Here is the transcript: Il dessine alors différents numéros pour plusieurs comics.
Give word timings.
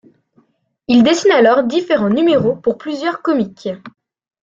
Il 0.87 1.03
dessine 1.03 1.31
alors 1.31 1.61
différents 1.63 2.09
numéros 2.09 2.55
pour 2.55 2.79
plusieurs 2.79 3.21
comics. 3.21 3.69